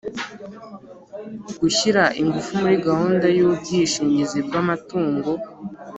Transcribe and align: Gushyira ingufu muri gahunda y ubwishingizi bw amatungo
Gushyira 1.59 2.03
ingufu 2.21 2.51
muri 2.61 2.75
gahunda 2.87 3.25
y 3.37 3.41
ubwishingizi 3.47 4.37
bw 4.47 4.53
amatungo 4.61 5.29